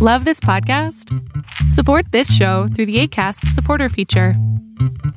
[0.00, 1.12] Love this podcast?
[1.72, 4.34] Support this show through the ACAST supporter feature.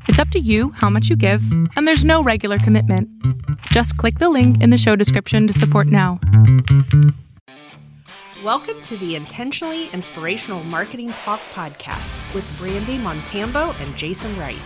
[0.08, 1.44] It's up to you how much you give,
[1.76, 3.08] and there's no regular commitment.
[3.68, 6.20] Just click the link in the show description to support now.
[8.44, 14.58] Welcome to the Intentionally Inspirational Marketing Talk podcast with Brandy Montambo and Jason Wright.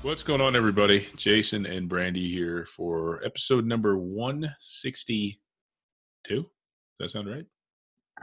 [0.00, 1.06] What's going on, everybody?
[1.16, 5.38] Jason and Brandy here for episode number 162.
[6.98, 7.46] Does that sound right?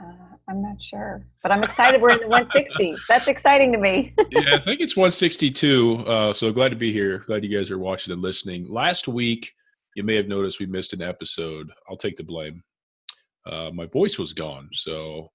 [0.00, 2.96] Uh, I'm not sure, but I'm excited we're in the 160.
[3.08, 4.14] That's exciting to me.
[4.30, 6.04] yeah, I think it's 162.
[6.06, 7.18] Uh, so glad to be here.
[7.18, 8.66] Glad you guys are watching and listening.
[8.72, 9.52] Last week,
[9.94, 11.70] you may have noticed we missed an episode.
[11.88, 12.62] I'll take the blame.
[13.44, 15.30] Uh, my voice was gone, so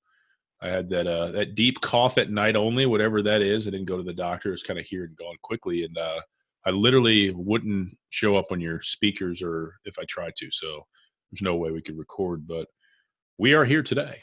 [0.61, 3.67] I had that uh, that deep cough at night only, whatever that is.
[3.67, 4.53] I didn't go to the doctor.
[4.53, 6.19] It's kind of here and gone quickly, and uh,
[6.65, 10.49] I literally wouldn't show up on your speakers or if I tried to.
[10.51, 10.85] So
[11.31, 12.67] there's no way we could record, but
[13.37, 14.19] we are here today.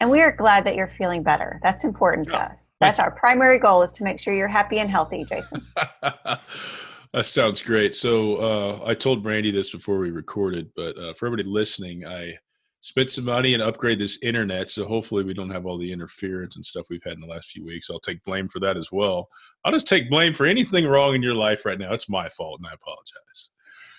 [0.00, 1.60] And we are glad that you're feeling better.
[1.62, 2.72] That's important to us.
[2.80, 5.64] That's our primary goal is to make sure you're happy and healthy, Jason.
[6.02, 6.40] that
[7.22, 7.94] sounds great.
[7.94, 12.36] So uh, I told Brandy this before we recorded, but uh, for everybody listening, I
[12.80, 14.68] spent some money and upgrade this internet.
[14.68, 17.50] So hopefully we don't have all the interference and stuff we've had in the last
[17.50, 17.88] few weeks.
[17.88, 19.28] I'll take blame for that as well.
[19.64, 21.94] I'll just take blame for anything wrong in your life right now.
[21.94, 23.50] It's my fault, and I apologize.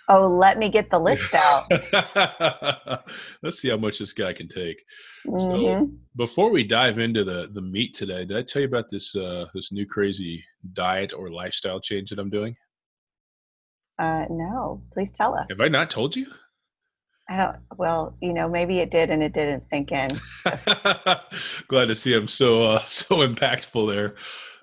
[0.08, 1.66] Oh, let me get the list out.
[3.42, 4.84] Let's see how much this guy can take.
[5.25, 5.39] Mm-hmm.
[5.39, 9.16] So before we dive into the the meat today, did I tell you about this
[9.16, 12.56] uh, this new crazy diet or lifestyle change that I'm doing?
[13.97, 15.47] Uh, no, please tell us.
[15.50, 16.28] Have I not told you?
[17.30, 17.56] I don't.
[17.78, 20.09] Well, you know, maybe it did and it didn't sink in.
[21.68, 24.16] Glad to see I'm so uh, so impactful there.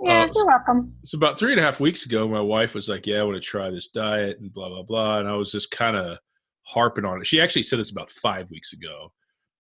[0.02, 0.94] Yeah, Uh, you're welcome.
[1.02, 2.28] It's about three and a half weeks ago.
[2.28, 5.18] My wife was like, "Yeah, I want to try this diet and blah blah blah,"
[5.18, 6.18] and I was just kind of
[6.64, 7.26] harping on it.
[7.26, 9.12] She actually said this about five weeks ago.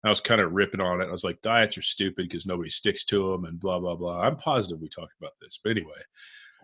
[0.05, 1.09] I was kind of ripping on it.
[1.09, 4.23] I was like, "Diets are stupid because nobody sticks to them," and blah blah blah.
[4.23, 6.01] I'm positive we talked about this, but anyway.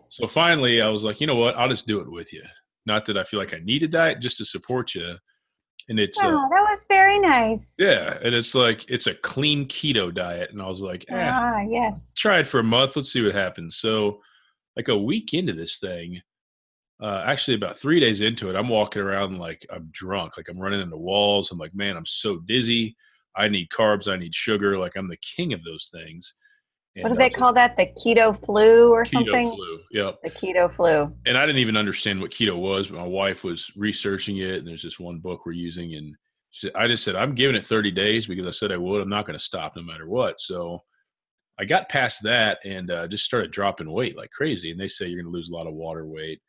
[0.09, 1.57] So finally, I was like, "You know what?
[1.57, 2.43] I'll just do it with you."
[2.87, 5.17] Not that I feel like I need a diet, just to support you.
[5.89, 7.75] And it's Oh, uh, that was very nice.
[7.79, 11.61] yeah, and it's like it's a clean keto diet, and I was like, eh, Ah,
[11.69, 12.13] yes.
[12.17, 12.97] try it for a month.
[12.97, 13.77] Let's see what happens.
[13.77, 14.21] So,
[14.77, 16.21] like a week into this thing,
[17.03, 20.59] uh, actually about three days into it, I'm walking around like I'm drunk, like I'm
[20.59, 21.51] running into walls.
[21.51, 22.97] I'm like, man, I'm so dizzy.
[23.35, 24.09] I need carbs.
[24.09, 24.79] I need sugar.
[24.79, 26.35] Like I'm the king of those things.
[27.01, 27.77] What do they call that?
[27.77, 29.51] The keto flu or like, something?
[29.51, 29.81] Keto flu.
[29.93, 30.19] Yep.
[30.23, 31.17] The keto flu.
[31.25, 34.57] And I didn't even understand what keto was, but my wife was researching it.
[34.57, 36.15] And there's this one book we're using, and
[36.51, 39.01] she, I just said I'm giving it 30 days because I said I would.
[39.01, 40.39] I'm not going to stop no matter what.
[40.39, 40.83] So
[41.59, 44.71] I got past that and uh, just started dropping weight like crazy.
[44.71, 46.41] And they say you're going to lose a lot of water weight.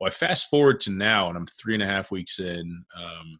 [0.00, 2.84] Well, I fast forward to now, and I'm three and a half weeks in.
[2.96, 3.38] Um,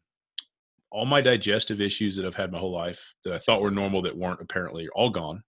[0.90, 4.02] all my digestive issues that I've had my whole life that I thought were normal
[4.02, 5.42] that weren't apparently are all gone.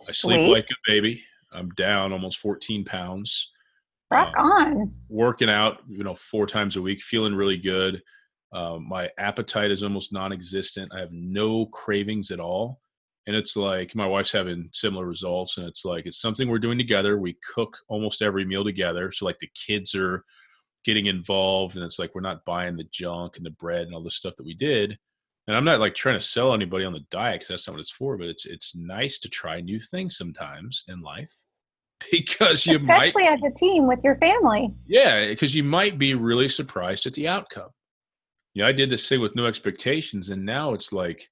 [0.00, 1.22] I sleep like a baby.
[1.52, 3.52] I'm down almost 14 pounds.
[4.10, 4.94] Rock Um, on.
[5.08, 8.02] working out, you know, four times a week, feeling really good.
[8.52, 10.92] Um, my appetite is almost non-existent.
[10.94, 12.80] I have no cravings at all,
[13.26, 15.58] and it's like my wife's having similar results.
[15.58, 17.18] And it's like it's something we're doing together.
[17.18, 20.24] We cook almost every meal together, so like the kids are
[20.84, 24.02] getting involved, and it's like we're not buying the junk and the bread and all
[24.02, 24.98] the stuff that we did.
[25.48, 27.80] And I'm not like trying to sell anybody on the diet because that's not what
[27.80, 28.18] it's for.
[28.18, 31.32] But it's it's nice to try new things sometimes in life
[32.12, 34.72] because you might Especially as a team with your family.
[34.86, 37.70] yeah, because you might be really surprised at the outcome.
[38.54, 41.28] Yeah, I did this thing with no expectations, and now it's like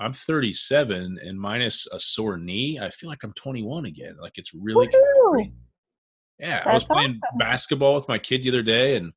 [0.00, 4.16] I'm 37 and minus a sore knee, I feel like I'm 21 again.
[4.20, 4.90] Like it's really.
[6.38, 7.38] Yeah, I was playing awesome.
[7.38, 9.12] basketball with my kid the other day and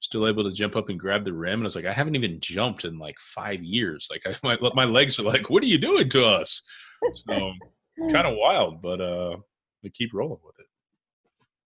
[0.00, 1.54] still able to jump up and grab the rim.
[1.54, 4.08] And I was like, I haven't even jumped in like five years.
[4.10, 6.62] Like I, my my legs are like, what are you doing to us?
[7.12, 7.52] So
[8.12, 9.36] kind of wild, but uh,
[9.82, 10.66] we keep rolling with it.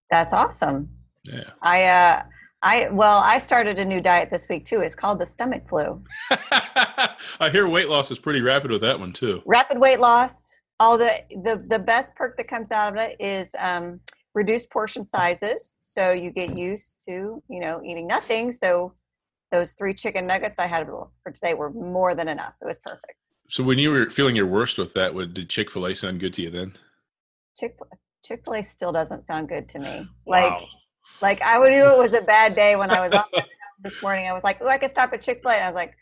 [0.09, 0.89] That's awesome.
[1.25, 1.49] Yeah.
[1.61, 2.23] I uh
[2.61, 4.81] I well, I started a new diet this week too.
[4.81, 6.03] It's called the stomach flu.
[6.31, 9.41] I hear weight loss is pretty rapid with that one too.
[9.45, 10.59] Rapid weight loss.
[10.79, 13.99] All the the the best perk that comes out of it is um
[14.33, 15.77] reduced portion sizes.
[15.79, 18.51] So you get used to, you know, eating nothing.
[18.51, 18.93] So
[19.51, 22.53] those three chicken nuggets I had for today were more than enough.
[22.61, 23.15] It was perfect.
[23.49, 26.19] So when you were feeling your worst with that, would did Chick Fil A sound
[26.19, 26.73] good to you then?
[27.57, 27.77] Chick
[28.23, 30.07] Chick Fil A still doesn't sound good to me.
[30.25, 30.67] Like Wow.
[31.21, 33.25] like I would knew it was a bad day when I was on
[33.83, 34.27] this morning.
[34.27, 35.55] I was like, oh, I could stop at Chick Fil A.
[35.55, 35.93] And I was like,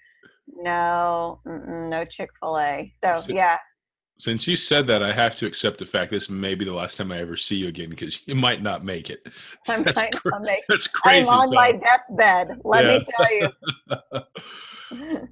[0.47, 2.93] no, no Chick Fil A.
[2.95, 3.57] So So- yeah,
[4.21, 6.95] since you said that, I have to accept the fact this may be the last
[6.95, 9.25] time I ever see you again because you might not make it.
[9.67, 11.27] I That's, cra- not make- that's crazy.
[11.27, 12.59] I'm on my deathbed.
[12.63, 13.49] Let me tell you.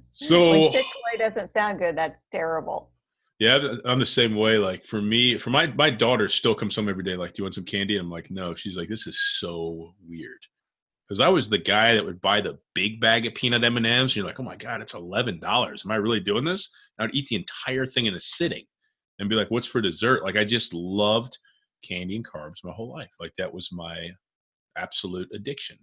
[0.10, 2.90] so when Chick Fil A doesn't sound good, that's terrible.
[3.38, 4.58] Yeah, I'm the same way.
[4.58, 7.14] Like for me, for my my daughter still comes home every day.
[7.14, 7.96] Like, do you want some candy?
[7.96, 8.56] And I'm like, no.
[8.56, 10.40] She's like, this is so weird.
[11.08, 13.86] Because I was the guy that would buy the big bag of peanut M and
[13.86, 14.16] M's.
[14.16, 15.84] You're like, oh my god, it's eleven dollars.
[15.84, 16.74] Am I really doing this?
[16.98, 18.64] I would eat the entire thing in a sitting,
[19.20, 20.24] and be like, what's for dessert?
[20.24, 21.38] Like, I just loved
[21.84, 23.10] candy and carbs my whole life.
[23.20, 24.08] Like that was my
[24.76, 25.78] absolute addiction.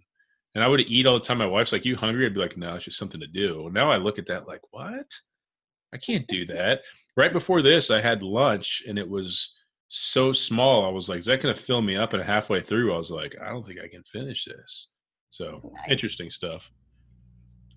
[0.56, 1.38] And I would eat all the time.
[1.38, 3.92] My wife's like, "You hungry?" I'd be like, "No, it's just something to do." Now
[3.92, 5.06] I look at that like, "What?
[5.94, 6.82] I can't do that."
[7.16, 9.56] right before this, I had lunch and it was
[9.90, 10.86] so small.
[10.86, 12.14] I was like, is that going to fill me up?
[12.14, 14.92] And halfway through, I was like, I don't think I can finish this.
[15.32, 15.90] So Nice.
[15.90, 16.70] interesting stuff.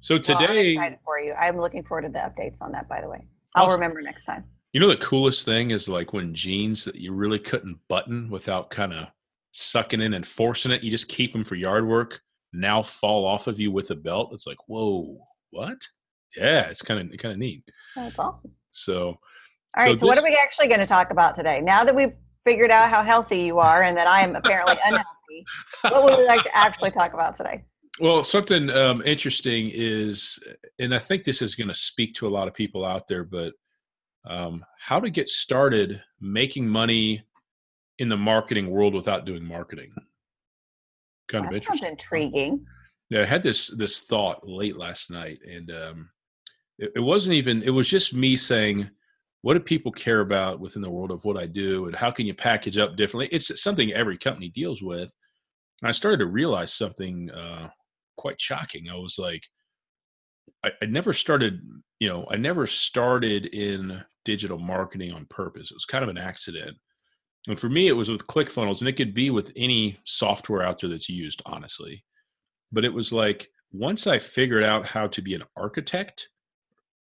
[0.02, 1.32] So Well, I'm today, excited for you.
[1.34, 2.88] I'm looking forward to the updates on that.
[2.88, 3.80] By the way, I'll Awesome.
[3.80, 4.44] remember next time.
[4.72, 8.70] You know, the coolest thing is like when jeans that you really couldn't button without
[8.70, 9.08] kind of
[9.52, 12.20] sucking in and forcing it, you just keep them for yard work,
[12.52, 14.30] now fall off of you with a belt.
[14.32, 15.18] It's like, whoa,
[15.50, 15.78] what?
[16.36, 17.64] Yeah, it's kind of kind of neat.
[17.96, 18.52] That's awesome.
[18.70, 19.92] So All right.
[19.92, 21.60] So So, what this- are we actually going to talk about today?
[21.60, 22.12] Now that we've
[22.44, 25.44] figured out how healthy you are and that I am apparently unhealthy,
[25.82, 27.64] what would we like to actually talk about today?
[27.98, 30.38] Well, something um, interesting is,
[30.78, 33.24] and I think this is going to speak to a lot of people out there,
[33.24, 33.52] but
[34.26, 37.22] um, how to get started making money
[37.98, 39.92] in the marketing world without doing marketing.
[41.28, 42.64] Kind of that sounds intriguing.
[43.08, 46.10] Yeah, I had this this thought late last night, and um,
[46.78, 47.62] it, it wasn't even.
[47.62, 48.88] It was just me saying,
[49.42, 52.26] "What do people care about within the world of what I do, and how can
[52.26, 55.10] you package up differently?" It's something every company deals with.
[55.82, 57.68] And I started to realize something uh,
[58.16, 58.88] quite shocking.
[58.90, 59.42] I was like,
[60.64, 61.60] I, I never started.
[61.98, 65.70] You know, I never started in digital marketing on purpose.
[65.70, 66.76] It was kind of an accident.
[67.46, 70.80] And for me, it was with ClickFunnels, and it could be with any software out
[70.80, 72.04] there that's used, honestly
[72.72, 76.28] but it was like once I figured out how to be an architect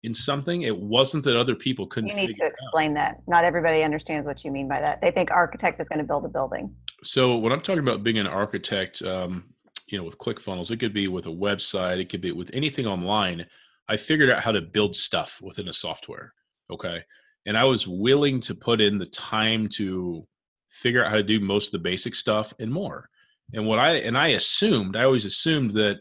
[0.04, 2.08] in something, it wasn't that other people couldn't.
[2.08, 3.16] You need to explain that.
[3.26, 5.00] Not everybody understands what you mean by that.
[5.00, 6.74] They think architect is going to build a building.
[7.04, 9.54] So when I'm talking about being an architect, um,
[9.88, 12.86] you know, with ClickFunnels, it could be with a website, it could be with anything
[12.86, 13.46] online.
[13.88, 16.34] I figured out how to build stuff within a software.
[16.70, 17.02] Okay.
[17.46, 20.26] And I was willing to put in the time to
[20.68, 23.08] figure out how to do most of the basic stuff and more.
[23.54, 26.00] And what I and I assumed, I always assumed that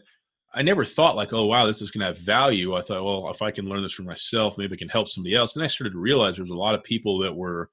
[0.54, 2.76] I never thought like, oh wow, this is going to have value.
[2.76, 5.34] I thought, well, if I can learn this for myself, maybe I can help somebody
[5.34, 5.54] else.
[5.54, 7.70] Then I started to realize there was a lot of people that were,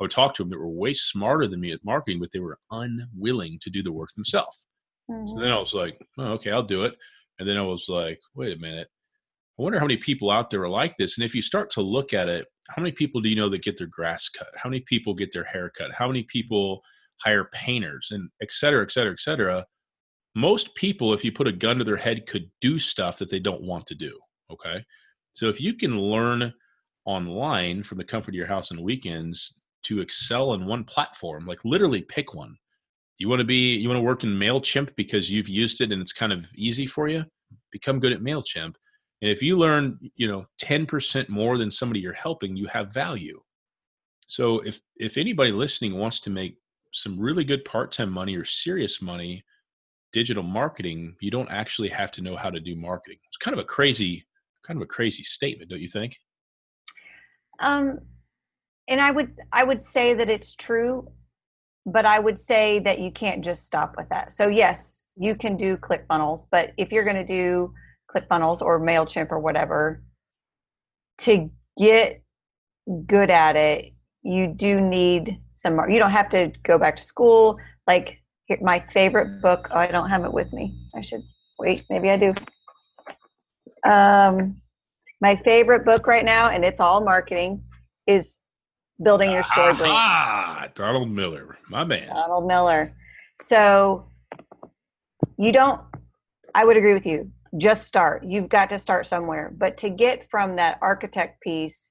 [0.00, 2.38] I would talk to them that were way smarter than me at marketing, but they
[2.38, 4.56] were unwilling to do the work themselves.
[5.10, 5.28] Mm-hmm.
[5.28, 6.94] So then I was like, oh, okay, I'll do it.
[7.38, 8.88] And then I was like, wait a minute.
[9.58, 11.18] I wonder how many people out there are like this.
[11.18, 13.62] And if you start to look at it, how many people do you know that
[13.62, 14.48] get their grass cut?
[14.56, 15.90] How many people get their hair cut?
[15.92, 16.82] How many people
[17.16, 19.64] hire painters and et cetera, et cetera, et cetera?
[20.34, 23.40] Most people, if you put a gun to their head, could do stuff that they
[23.40, 24.16] don't want to do.
[24.52, 24.84] Okay.
[25.32, 26.52] So if you can learn
[27.04, 31.64] online from the comfort of your house on weekends to excel in one platform, like
[31.64, 32.56] literally pick one.
[33.18, 36.00] You want to be, you want to work in MailChimp because you've used it and
[36.00, 37.24] it's kind of easy for you,
[37.72, 38.74] become good at MailChimp.
[39.20, 43.40] And if you learn, you know, 10% more than somebody you're helping, you have value.
[44.28, 46.56] So if if anybody listening wants to make
[46.92, 49.42] some really good part-time money or serious money,
[50.12, 53.18] digital marketing, you don't actually have to know how to do marketing.
[53.26, 54.26] It's kind of a crazy,
[54.66, 56.16] kind of a crazy statement, don't you think?
[57.60, 57.98] Um,
[58.86, 61.10] and I would I would say that it's true,
[61.92, 64.32] but I would say that you can't just stop with that.
[64.32, 67.72] So yes, you can do ClickFunnels, but if you're going to do
[68.14, 70.02] ClickFunnels or Mailchimp or whatever,
[71.18, 72.22] to get
[73.06, 73.92] good at it,
[74.22, 75.76] you do need some.
[75.76, 75.90] more.
[75.90, 77.58] You don't have to go back to school.
[77.86, 78.18] Like
[78.60, 79.68] my favorite book.
[79.70, 80.74] Oh, I don't have it with me.
[80.96, 81.22] I should
[81.58, 81.84] wait.
[81.90, 82.34] Maybe I do.
[83.88, 84.60] Um,
[85.20, 87.64] my favorite book right now, and it's all marketing,
[88.06, 88.38] is
[89.02, 89.94] Building Your Story Brand.
[89.94, 92.08] Ah, Donald Miller, my man.
[92.08, 92.94] Donald Miller.
[93.40, 94.08] So
[95.38, 95.80] you don't,
[96.54, 97.30] I would agree with you.
[97.56, 98.24] Just start.
[98.24, 99.52] You've got to start somewhere.
[99.56, 101.90] But to get from that architect piece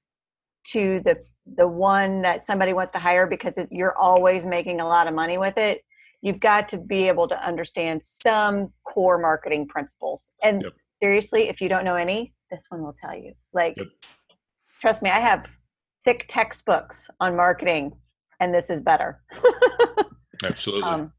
[0.68, 1.16] to the
[1.56, 5.14] the one that somebody wants to hire because it, you're always making a lot of
[5.14, 5.82] money with it,
[6.20, 10.30] you've got to be able to understand some core marketing principles.
[10.42, 10.72] And Yep.
[11.02, 13.32] seriously, if you don't know any, this one will tell you.
[13.54, 13.86] Like, Yep.
[14.82, 15.46] trust me, I have
[16.08, 17.92] thick textbooks on marketing,
[18.40, 19.20] and this is better.
[20.42, 20.82] Absolutely.
[20.88, 21.12] Um,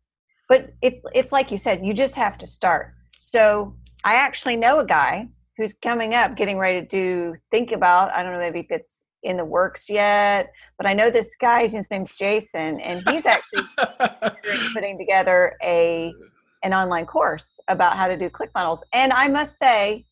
[0.47, 2.95] but it's it's like you said, you just have to start.
[3.19, 8.11] So I actually know a guy who's coming up, getting ready to do, think about,
[8.15, 11.67] I don't know, maybe if it's in the works yet, but I know this guy,
[11.67, 13.63] his name's Jason, and he's actually
[14.73, 16.11] putting together a
[16.63, 18.79] an online course about how to do ClickFunnels.
[18.91, 20.05] And I must say,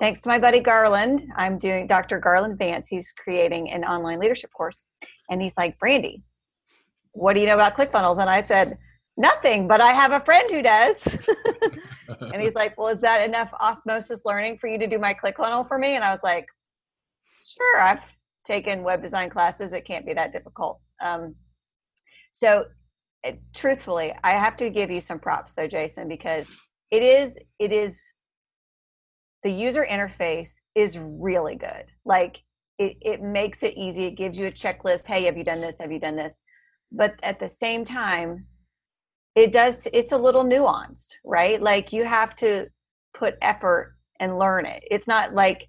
[0.00, 2.18] thanks to my buddy Garland, I'm doing Dr.
[2.18, 2.88] Garland Vance.
[2.88, 4.86] He's creating an online leadership course.
[5.30, 6.22] And he's like, Brandy,
[7.12, 8.18] what do you know about ClickFunnels?
[8.18, 8.78] And I said,
[9.16, 11.06] nothing, but I have a friend who does.
[12.20, 15.68] and he's like, well, is that enough osmosis learning for you to do my ClickFunnel
[15.68, 15.94] for me?
[15.94, 16.46] And I was like,
[17.46, 18.02] sure, I've
[18.44, 19.72] taken web design classes.
[19.72, 20.80] It can't be that difficult.
[21.02, 21.34] Um,
[22.32, 22.64] so
[23.54, 26.58] truthfully, I have to give you some props though, Jason, because
[26.90, 28.02] it is, it is,
[29.42, 31.84] the user interface is really good.
[32.04, 32.42] Like
[32.78, 34.04] it, it makes it easy.
[34.04, 35.06] It gives you a checklist.
[35.06, 35.78] Hey, have you done this?
[35.78, 36.40] Have you done this?
[36.92, 38.46] But at the same time,
[39.36, 41.62] it does, it's a little nuanced, right?
[41.62, 42.66] Like you have to
[43.14, 44.82] put effort and learn it.
[44.90, 45.68] It's not like,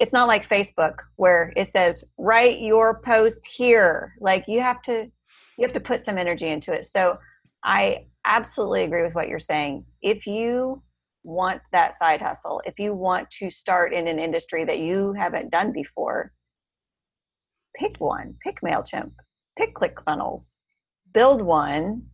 [0.00, 4.14] it's not like Facebook where it says write your post here.
[4.20, 5.10] Like you have to
[5.56, 6.84] you have to put some energy into it.
[6.84, 7.18] So
[7.62, 9.84] I absolutely agree with what you're saying.
[10.02, 10.82] If you
[11.24, 15.50] want that side hustle, if you want to start in an industry that you haven't
[15.50, 16.32] done before,
[17.76, 18.36] pick one.
[18.42, 19.10] Pick MailChimp,
[19.58, 20.54] pick ClickFunnels,
[21.12, 22.04] build one,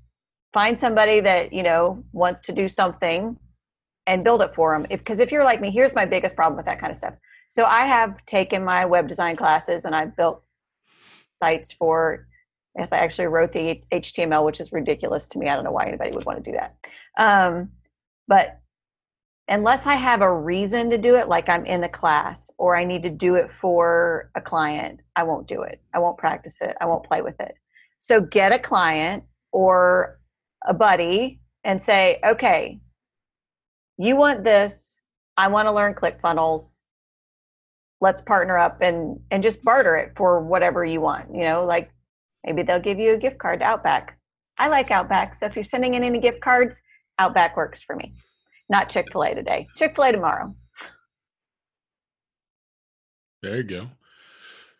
[0.53, 3.37] find somebody that, you know, wants to do something
[4.07, 4.87] and build it for them.
[4.89, 7.15] Because if, if you're like me, here's my biggest problem with that kind of stuff.
[7.49, 10.43] So I have taken my web design classes and I've built
[11.43, 12.27] sites for
[12.79, 15.49] Yes, I actually wrote the HTML, which is ridiculous to me.
[15.49, 16.77] I don't know why anybody would want to do that.
[17.19, 17.71] Um,
[18.29, 18.60] but
[19.51, 22.85] unless I have a reason to do it, like I'm in the class or I
[22.85, 25.83] need to do it for a client, I won't do it.
[25.93, 26.77] I won't practice it.
[26.81, 27.55] I won't play with it.
[27.99, 30.19] So get a client or
[30.67, 32.81] a buddy and say, okay,
[33.99, 35.03] you want this.
[35.37, 36.81] I want to learn ClickFunnels.
[38.01, 41.35] Let's partner up and and just barter it for whatever you want.
[41.35, 41.91] You know, like
[42.45, 44.19] Maybe they'll give you a gift card to Outback.
[44.59, 46.81] I like Outback, so if you're sending in any gift cards,
[47.19, 48.15] Outback works for me.
[48.71, 50.55] Not Chick fil A today, Chick fil A tomorrow.
[53.43, 53.89] There you go.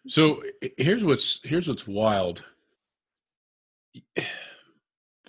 [0.09, 0.43] So
[0.77, 2.43] here's what's here's what's wild.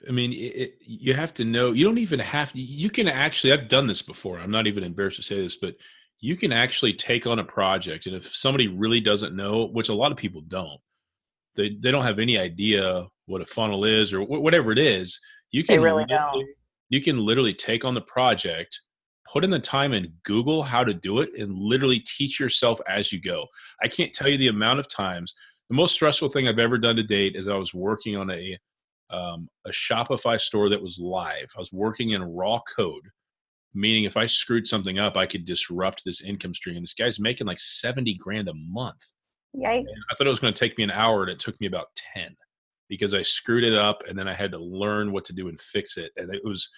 [0.08, 1.74] I mean, it, you have to know.
[1.74, 2.60] You don't even have to.
[2.60, 3.54] You can actually.
[3.54, 4.40] I've done this before.
[4.40, 5.76] I'm not even embarrassed to say this, but
[6.20, 9.94] you can actually take on a project, and if somebody really doesn't know, which a
[9.94, 10.80] lot of people don't,
[11.56, 15.20] they they don't have any idea what a funnel is or whatever it is
[15.52, 16.46] you can they really don't.
[16.92, 18.80] You can literally take on the project
[19.32, 23.12] put in the time and google how to do it and literally teach yourself as
[23.12, 23.46] you go.
[23.82, 25.34] I can't tell you the amount of times
[25.70, 28.58] the most stressful thing i've ever done to date is i was working on a
[29.10, 31.48] um, a shopify store that was live.
[31.58, 33.08] I was working in raw code
[33.74, 36.76] meaning if i screwed something up i could disrupt this income stream.
[36.76, 39.02] And this guy's making like 70 grand a month.
[39.56, 39.86] Yikes.
[40.12, 41.88] I thought it was going to take me an hour, and it took me about
[42.14, 42.36] 10
[42.92, 45.60] because I screwed it up and then I had to learn what to do and
[45.60, 46.12] fix it.
[46.18, 46.70] And it was,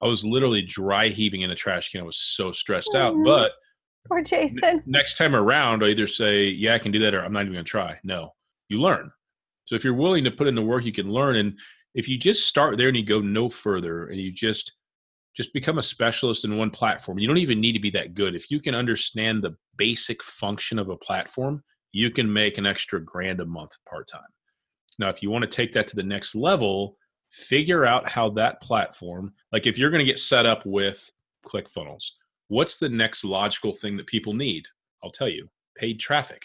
[0.00, 2.02] I was literally dry heaving in a trash can.
[2.02, 3.14] I was so stressed out.
[3.14, 3.24] Mm-hmm.
[3.24, 3.50] But
[4.06, 4.62] poor Jason.
[4.62, 7.40] N- next time around, I either say, Yeah, I can do that, or I'm not
[7.40, 7.98] even going to try.
[8.04, 8.30] No,
[8.68, 9.10] you learn.
[9.64, 11.34] So if you're willing to put in the work, you can learn.
[11.34, 11.58] And
[11.96, 14.72] if you just start there and you go no further and you just,
[15.36, 17.18] just become a specialist in one platform.
[17.18, 18.36] You don't even need to be that good.
[18.36, 23.04] If you can understand the basic function of a platform, you can make an extra
[23.04, 24.22] grand a month part time.
[24.98, 26.96] Now, if you want to take that to the next level,
[27.30, 31.10] figure out how that platform, like if you're going to get set up with
[31.46, 32.10] ClickFunnels,
[32.48, 34.66] what's the next logical thing that people need?
[35.02, 36.42] I'll tell you paid traffic.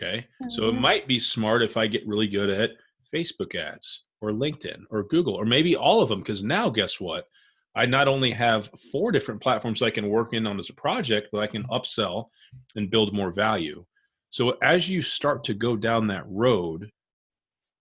[0.00, 0.18] Okay.
[0.18, 0.50] Mm-hmm.
[0.50, 0.82] So it mm-hmm.
[0.82, 2.70] might be smart if I get really good at
[3.14, 6.20] Facebook ads or LinkedIn or Google or maybe all of them.
[6.20, 7.28] Because now, guess what?
[7.76, 11.28] I not only have four different platforms I can work in on as a project,
[11.32, 12.28] but I can upsell
[12.76, 13.84] and build more value.
[14.30, 16.90] So as you start to go down that road,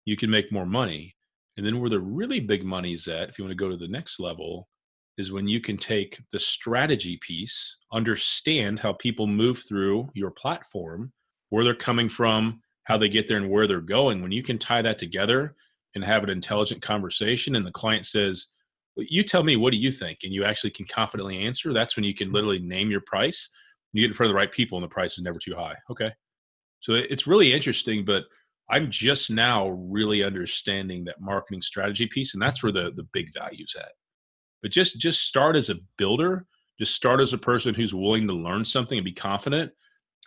[0.05, 1.15] you can make more money.
[1.57, 3.87] And then where the really big money's at, if you want to go to the
[3.87, 4.67] next level,
[5.17, 11.11] is when you can take the strategy piece, understand how people move through your platform,
[11.49, 14.21] where they're coming from, how they get there, and where they're going.
[14.21, 15.55] When you can tie that together
[15.93, 18.47] and have an intelligent conversation, and the client says,
[18.95, 20.19] You tell me, what do you think?
[20.23, 23.49] And you actually can confidently answer, that's when you can literally name your price.
[23.93, 25.75] You get in front of the right people, and the price is never too high.
[25.91, 26.11] Okay.
[26.81, 28.23] So it's really interesting, but
[28.69, 33.29] I'm just now really understanding that marketing strategy piece, and that's where the the big
[33.33, 33.91] value's at.
[34.61, 36.45] But just just start as a builder,
[36.79, 39.71] just start as a person who's willing to learn something and be confident,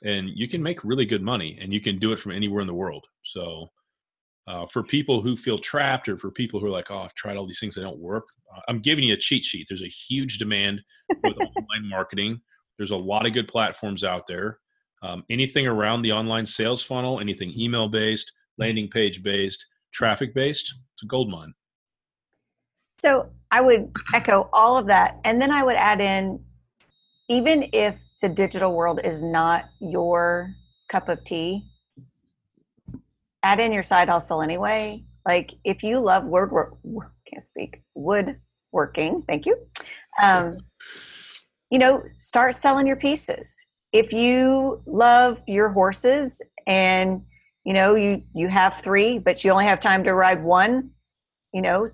[0.04, 2.66] and you can make really good money, and you can do it from anywhere in
[2.66, 3.06] the world.
[3.24, 3.68] So.
[4.48, 7.36] Uh, for people who feel trapped or for people who are like, oh, I've tried
[7.36, 8.24] all these things, they don't work.
[8.54, 9.66] Uh, I'm giving you a cheat sheet.
[9.68, 10.80] There's a huge demand
[11.24, 12.40] with online marketing
[12.78, 14.60] There's a lot of good platforms out there.
[15.06, 20.74] Um, anything around the online sales funnel, anything email based, landing page based, traffic based,
[20.94, 21.54] it's a gold mine.
[23.00, 25.20] So I would echo all of that.
[25.24, 26.42] And then I would add in
[27.28, 30.50] even if the digital world is not your
[30.90, 31.62] cup of tea,
[33.42, 35.04] add in your side hustle anyway.
[35.26, 36.74] Like if you love word work,
[37.30, 39.22] can't speak woodworking.
[39.28, 39.56] Thank you.
[40.20, 40.58] Um,
[41.70, 43.54] you know, start selling your pieces.
[43.96, 47.22] If you love your horses and
[47.64, 50.90] you know you you have three, but you only have time to ride one,
[51.54, 51.86] you know,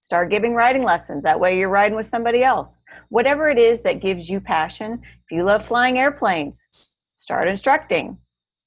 [0.00, 1.22] start giving riding lessons.
[1.24, 2.80] That way, you're riding with somebody else.
[3.10, 5.02] Whatever it is that gives you passion.
[5.04, 6.70] If you love flying airplanes,
[7.16, 8.16] start instructing.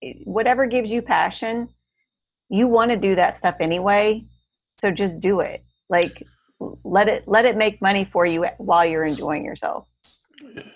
[0.04, 1.70] Eh, whatever gives you passion,
[2.50, 4.24] you want to do that stuff anyway
[4.78, 6.24] so just do it like
[6.84, 9.88] let it let it make money for you while you're enjoying yourself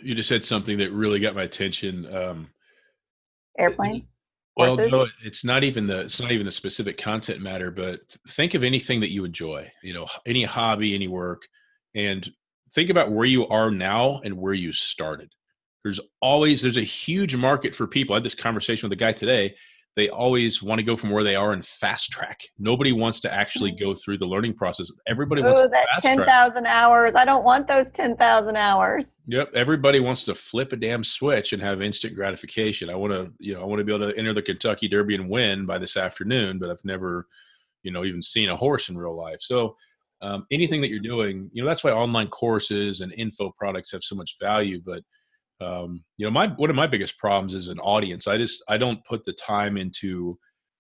[0.02, 2.48] you just said something that really got my attention um
[3.60, 4.08] airplanes?
[4.58, 8.00] well no, it's not even the it's not even the specific content matter but
[8.32, 11.42] think of anything that you enjoy you know any hobby any work
[11.96, 12.32] and
[12.74, 15.32] think about where you are now and where you started.
[15.84, 18.14] There's always there's a huge market for people.
[18.14, 19.56] I had this conversation with a guy today
[19.98, 22.40] they always want to go from where they are and fast track.
[22.58, 24.90] Nobody wants to actually go through the learning process.
[25.06, 27.14] Everybody wants oh, that 10,000 hours.
[27.16, 29.22] I don't want those 10,000 hours.
[29.28, 29.52] Yep.
[29.54, 32.90] Everybody wants to flip a damn switch and have instant gratification.
[32.90, 35.16] I want to, you know, I want to be able to enter the Kentucky Derby
[35.16, 37.28] and win by this afternoon, but I've never,
[37.84, 39.42] you know, even seen a horse in real life.
[39.42, 39.76] So,
[40.22, 44.04] um, anything that you're doing, you know, that's why online courses and info products have
[44.04, 44.80] so much value.
[44.86, 45.02] But
[45.62, 48.28] um, you know my one of my biggest problems is an audience.
[48.28, 50.38] I just i don't put the time into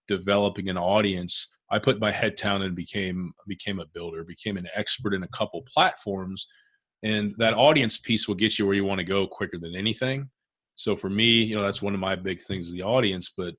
[0.07, 1.47] developing an audience.
[1.71, 5.27] I put my head down and became became a builder became an expert in a
[5.29, 6.47] couple platforms
[7.03, 10.29] and that audience piece will get you where you want to go quicker than anything.
[10.75, 13.53] So for me you know that's one of my big things the audience but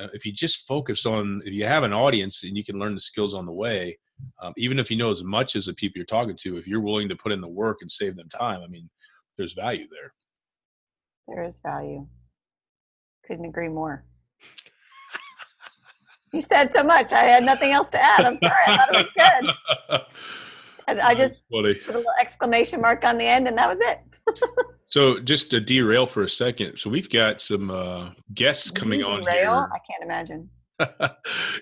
[0.00, 2.94] uh, if you just focus on if you have an audience and you can learn
[2.94, 3.98] the skills on the way
[4.42, 6.80] um, even if you know as much as the people you're talking to if you're
[6.80, 8.88] willing to put in the work and save them time i mean
[9.36, 10.12] there's value there
[11.30, 12.06] there is value.
[13.26, 14.04] Couldn't agree more.
[16.32, 17.12] you said so much.
[17.12, 18.26] I had nothing else to add.
[18.26, 18.54] I'm sorry.
[18.66, 19.50] I thought it was
[19.88, 20.00] good.
[20.90, 24.00] And I just put a little exclamation mark on the end, and that was it.
[24.86, 29.20] so, just to derail for a second, so we've got some uh, guests coming on
[29.20, 29.50] here.
[29.50, 30.50] I can't imagine.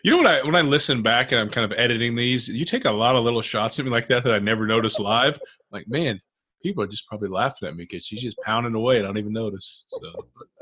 [0.02, 2.64] you know when I when I listen back and I'm kind of editing these, you
[2.64, 5.38] take a lot of little shots at me like that that I never noticed live.
[5.70, 6.22] Like, man,
[6.62, 8.98] people are just probably laughing at me because she's just pounding away.
[8.98, 9.84] I don't even notice.
[9.88, 9.98] So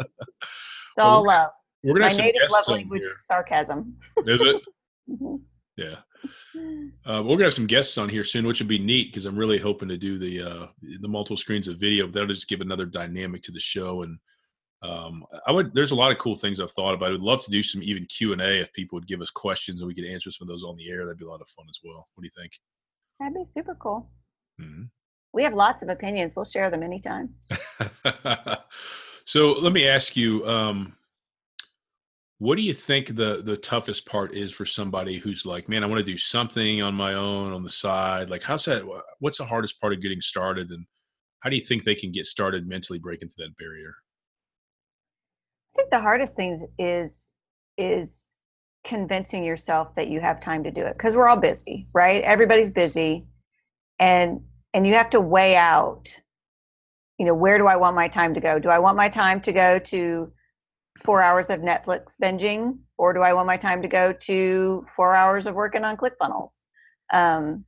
[0.00, 1.50] it's all well, love.
[1.82, 3.96] We're gonna My native love language is sarcasm.
[4.26, 4.62] Is it?
[5.10, 5.36] mm-hmm.
[5.76, 5.96] Yeah.
[7.06, 9.36] Uh, we're gonna have some guests on here soon, which would be neat because I'm
[9.36, 10.66] really hoping to do the uh,
[11.00, 12.08] the multiple screens of video.
[12.08, 14.18] That'll just give another dynamic to the show, and
[14.82, 15.74] um, I would.
[15.74, 17.08] There's a lot of cool things I've thought about.
[17.08, 19.30] I would love to do some even Q and A if people would give us
[19.30, 21.04] questions and we could answer some of those on the air.
[21.04, 22.08] That'd be a lot of fun as well.
[22.14, 22.52] What do you think?
[23.20, 24.10] That'd be super cool.
[24.60, 24.84] Mm-hmm
[25.36, 26.32] we have lots of opinions.
[26.34, 27.34] We'll share them anytime.
[29.26, 30.94] so let me ask you, um,
[32.38, 35.86] what do you think the the toughest part is for somebody who's like, man, I
[35.86, 38.30] want to do something on my own on the side?
[38.30, 38.82] Like, how's that?
[39.20, 40.86] What's the hardest part of getting started, and
[41.40, 43.94] how do you think they can get started mentally breaking through that barrier?
[45.74, 47.28] I think the hardest thing is
[47.76, 48.32] is
[48.84, 52.22] convincing yourself that you have time to do it because we're all busy, right?
[52.22, 53.26] Everybody's busy,
[53.98, 54.40] and
[54.76, 56.20] and you have to weigh out
[57.18, 58.58] you know where do i want my time to go?
[58.58, 60.32] Do i want my time to go to
[61.04, 65.14] four hours of netflix binging or do i want my time to go to four
[65.14, 66.52] hours of working on clickfunnels
[67.12, 67.64] um,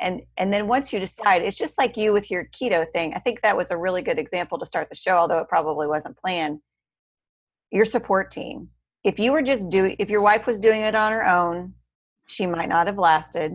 [0.00, 3.14] and and then once you decide it's just like you with your keto thing.
[3.14, 5.86] I think that was a really good example to start the show although it probably
[5.86, 6.60] wasn't planned.
[7.70, 8.68] Your support team.
[9.02, 11.74] If you were just doing if your wife was doing it on her own
[12.26, 13.52] she might not have lasted.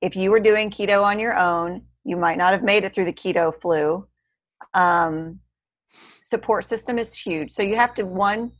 [0.00, 3.04] If you were doing keto on your own you might not have made it through
[3.04, 4.06] the keto flu.
[4.74, 5.40] Um,
[6.20, 7.52] support system is huge.
[7.52, 8.52] So you have to one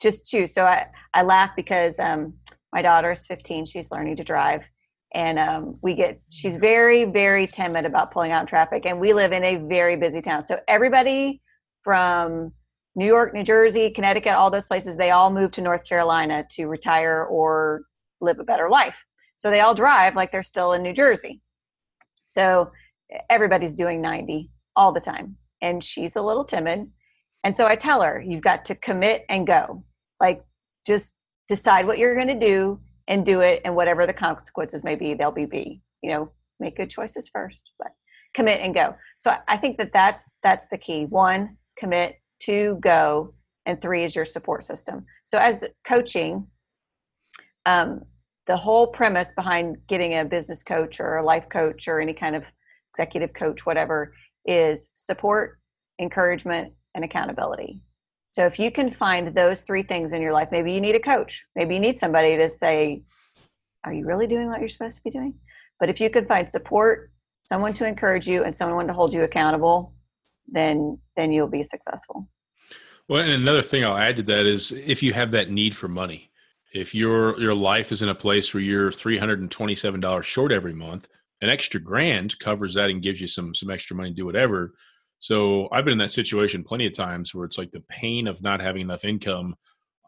[0.00, 0.52] just choose.
[0.52, 2.34] So i i laugh because um,
[2.72, 4.64] my daughter is 15 she's learning to drive.
[5.12, 8.86] And um, we get she's very very timid about pulling out in traffic.
[8.86, 10.42] And we live in a very busy town.
[10.42, 11.40] So everybody
[11.82, 12.52] from
[12.96, 16.66] new york new jersey connecticut all those places they all move to north carolina to
[16.66, 17.82] retire or
[18.20, 19.04] live a better life.
[19.36, 21.40] So they all drive like they're still in new jersey
[22.32, 22.70] so
[23.28, 25.36] everybody's doing 90 all the time.
[25.62, 26.90] And she's a little timid.
[27.44, 29.84] And so I tell her, you've got to commit and go.
[30.20, 30.42] Like,
[30.86, 31.16] just
[31.48, 33.62] decide what you're going to do and do it.
[33.64, 37.70] And whatever the consequences may be, they'll be, be, you know, make good choices first.
[37.78, 37.92] But
[38.34, 38.94] commit and go.
[39.18, 41.06] So I think that that's that's the key.
[41.06, 42.16] One, commit.
[42.38, 43.34] Two, go,
[43.66, 45.04] and three is your support system.
[45.26, 46.46] So as coaching,
[47.66, 48.02] um,
[48.50, 52.34] the whole premise behind getting a business coach or a life coach or any kind
[52.34, 52.42] of
[52.92, 54.12] executive coach, whatever,
[54.44, 55.60] is support,
[56.00, 57.80] encouragement, and accountability.
[58.32, 61.00] So if you can find those three things in your life, maybe you need a
[61.00, 63.04] coach, maybe you need somebody to say,
[63.84, 65.34] Are you really doing what you're supposed to be doing?
[65.78, 67.12] But if you can find support,
[67.44, 69.94] someone to encourage you, and someone to hold you accountable,
[70.48, 72.28] then then you'll be successful.
[73.08, 75.86] Well, and another thing I'll add to that is if you have that need for
[75.86, 76.29] money,
[76.72, 80.00] if your your life is in a place where you're three hundred and twenty seven
[80.00, 81.08] dollars short every month,
[81.40, 84.74] an extra grand covers that and gives you some some extra money to do whatever.
[85.18, 88.42] So I've been in that situation plenty of times where it's like the pain of
[88.42, 89.54] not having enough income.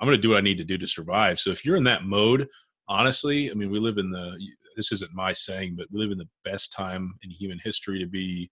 [0.01, 1.39] I'm going to do what I need to do to survive.
[1.39, 2.49] So if you're in that mode,
[2.89, 4.39] honestly, I mean, we live in the
[4.77, 8.07] this isn't my saying, but we live in the best time in human history to
[8.07, 8.51] be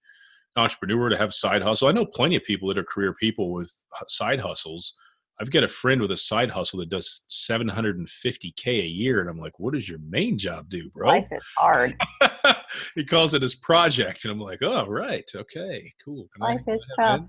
[0.57, 1.89] an entrepreneur to have side hustle.
[1.89, 3.73] I know plenty of people that are career people with
[4.09, 4.95] side hustles
[5.41, 9.39] I've got a friend with a side hustle that does 750k a year, and I'm
[9.39, 11.97] like, "What does your main job do, bro?" Life is hard.
[12.95, 16.73] he calls it his project, and I'm like, "Oh, right, okay, cool." Can Life I,
[16.73, 17.23] is tough.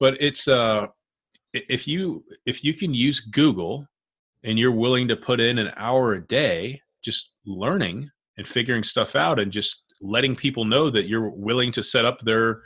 [0.00, 0.88] But it's uh,
[1.52, 3.86] if you if you can use Google,
[4.42, 9.14] and you're willing to put in an hour a day just learning and figuring stuff
[9.14, 12.62] out, and just letting people know that you're willing to set up their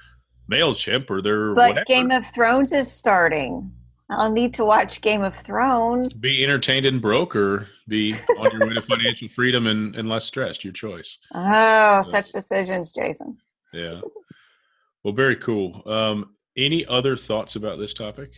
[0.50, 1.84] Mailchimp or their but whatever.
[1.86, 3.70] Game of Thrones is starting.
[4.10, 6.20] I'll need to watch Game of Thrones.
[6.20, 10.26] Be entertained and broke, or be on your way to financial freedom and, and less
[10.26, 10.62] stressed.
[10.62, 11.18] Your choice.
[11.34, 13.38] Oh, so, such decisions, Jason.
[13.72, 14.00] Yeah.
[15.02, 15.82] Well, very cool.
[15.86, 18.30] Um, any other thoughts about this topic?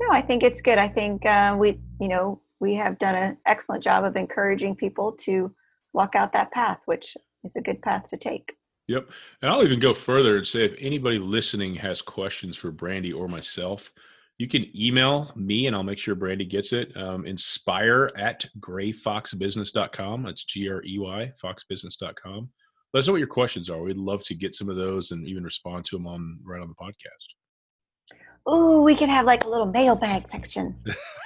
[0.00, 0.78] No, I think it's good.
[0.78, 5.12] I think uh, we, you know, we have done an excellent job of encouraging people
[5.20, 5.54] to
[5.92, 8.54] walk out that path, which is a good path to take.
[8.86, 9.10] Yep.
[9.42, 13.28] And I'll even go further and say if anybody listening has questions for Brandy or
[13.28, 13.92] myself,
[14.38, 16.96] you can email me and I'll make sure Brandy gets it.
[16.96, 20.22] Um, inspire at greyfoxbusiness.com.
[20.22, 22.48] That's G R E Y, foxbusiness.com.
[22.94, 23.82] Let us know what your questions are.
[23.82, 26.68] We'd love to get some of those and even respond to them on right on
[26.68, 28.16] the podcast.
[28.46, 30.76] Oh, we could have like a little mailbag section.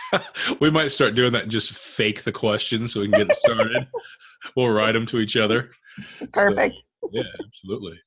[0.61, 3.87] we might start doing that and just fake the questions so we can get started.
[4.57, 5.71] we'll write them to each other.
[6.33, 6.81] Perfect.
[7.01, 8.01] So, yeah, absolutely.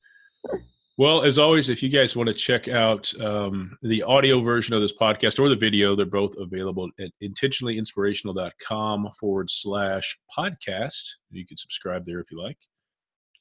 [0.97, 4.81] Well, as always, if you guys want to check out um, the audio version of
[4.81, 11.03] this podcast or the video, they're both available at intentionallyinspirational.com forward slash podcast.
[11.31, 12.57] You can subscribe there if you like.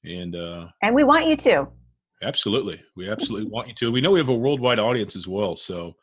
[0.05, 1.69] And uh, and we want you to.
[2.25, 2.83] Absolutely.
[2.97, 3.93] We absolutely want you to.
[3.93, 5.57] We know we have a worldwide audience as well.
[5.57, 5.95] So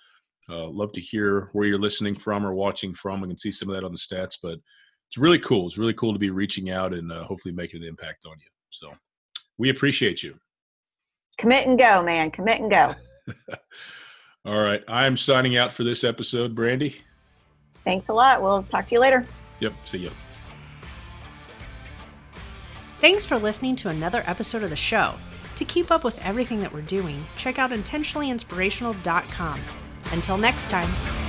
[0.49, 3.19] uh, love to hear where you're listening from or watching from.
[3.19, 4.53] We can see some of that on the stats, but
[5.09, 5.67] it's really cool.
[5.67, 8.47] It's really cool to be reaching out and uh, hopefully making an impact on you.
[8.69, 8.93] So
[9.57, 10.39] we appreciate you
[11.41, 12.31] commit and go, man.
[12.31, 12.95] Commit and go.
[14.45, 14.83] All right.
[14.87, 17.01] I'm signing out for this episode, Brandy.
[17.83, 18.41] Thanks a lot.
[18.41, 19.25] We'll talk to you later.
[19.59, 19.73] Yep.
[19.85, 20.11] See you.
[23.01, 25.15] Thanks for listening to another episode of the show.
[25.55, 29.61] To keep up with everything that we're doing, check out intentionallyinspirational.com.
[30.11, 31.20] Until next time.